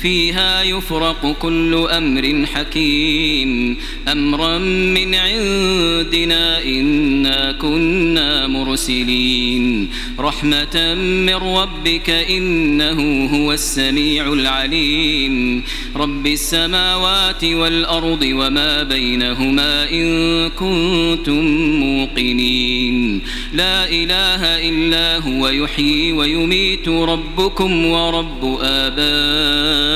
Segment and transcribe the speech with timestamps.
[0.00, 3.76] فيها يفرق كل أمر حكيم.
[4.12, 9.90] أمرا من عندنا إنا كنا مرسلين.
[10.18, 15.62] رحمة من ربك إنه هو السميع العليم.
[15.96, 21.44] رب السماوات والأرض وما بينهما إن كنتم
[21.80, 23.22] موقنين.
[23.52, 26.88] لا إله إلا هو يحيي ويميت.
[26.88, 29.95] ربكم ورب آبائكم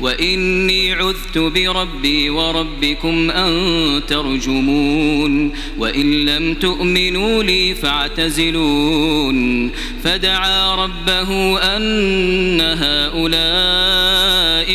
[0.00, 9.70] وإني عذت بربي وربكم أن ترجمون وإن لم تؤمنوا لي فاعتزلون
[10.04, 14.19] فدعا ربه أن هؤلاء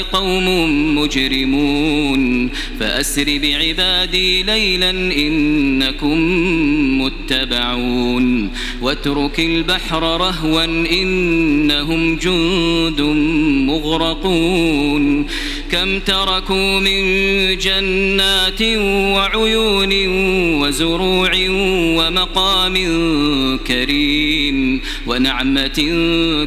[0.02, 0.48] قوم
[0.98, 6.18] مجرمون فأسر بعبادي ليلا إنكم
[7.02, 8.52] متبعون
[8.82, 13.02] واترك البحر رهوا إنهم جند
[13.68, 15.26] مغرقون
[15.72, 17.04] كم تركوا من
[17.58, 18.62] جنات
[19.16, 19.94] وعيون
[20.62, 21.32] وزروع
[21.98, 22.76] ومقام
[23.68, 25.80] كريم ونعمة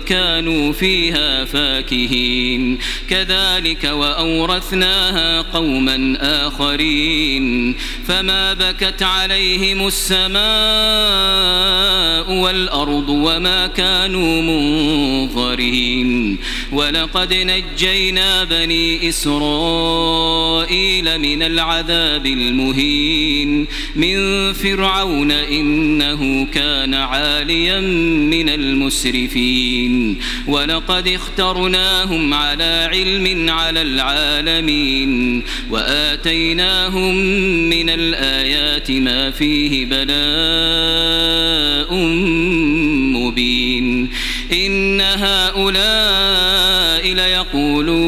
[0.06, 2.78] كانوا فيها فاكهين.
[3.10, 7.74] كذلك وأورثناها قوما آخرين.
[8.08, 10.38] فما بكت عليهم السماء
[12.32, 16.38] والأرض وما كانوا منظرين.
[16.72, 20.78] ولقد نجينا بني إسرائيل
[21.18, 27.80] من العذاب المهين من فرعون إنه كان عاليا
[28.30, 37.14] من المسرفين ولقد اخترناهم على علم على العالمين وآتيناهم
[37.68, 41.94] من الآيات ما فيه بلاء
[43.14, 44.10] مبين
[44.52, 46.58] إن هؤلاء
[47.14, 48.07] ليقولون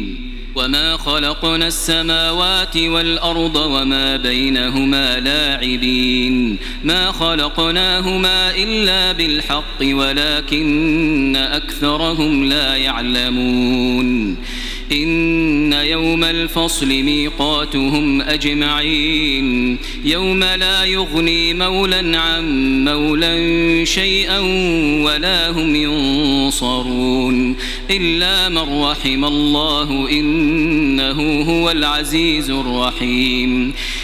[0.61, 14.37] وما خلقنا السماوات والأرض وما بينهما لاعبين ما خلقناهما إلا بالحق ولكن أكثرهم لا يعلمون
[14.91, 22.45] إن يوم الفصل ميقاتهم أجمعين يوم لا يغني مولا عن
[22.85, 23.35] مولا
[23.85, 24.39] شيئا
[25.05, 27.55] ولا هم ينصرون
[27.91, 33.73] إلا من رحم الله إنه هو العزيز الرحيم.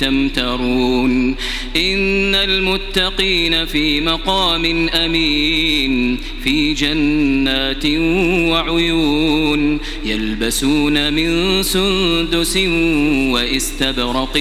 [0.00, 1.36] تمترون
[1.76, 7.86] إن المتقين في مقام أمين في جنات
[8.50, 12.56] وعيون يلبسون من سندس
[13.32, 14.36] واستبرق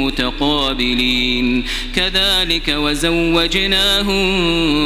[0.00, 1.64] متقابلين.
[1.96, 4.24] كذلك وزوجناهم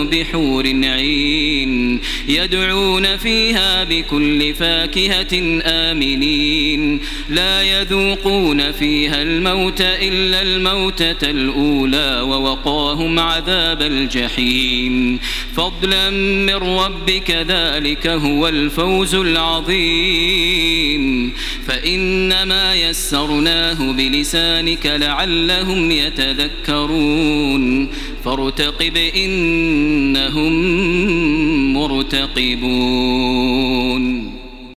[0.07, 7.01] بحور عين يدعون فيها بكل فاكهة آمنين.
[7.31, 11.31] لا يذوقون فيها الموت إلا الموتة
[11.85, 15.21] الأولى ووقاهم عذاب الجحيم.
[15.57, 21.03] فضلا من ربك ذلك هو الفوز العظيم.
[21.67, 27.89] فإنما يسرناه بلسانك لعلهم يتذكرون.
[28.25, 30.53] فارتقب إنهم
[31.75, 32.39] مرتقبون.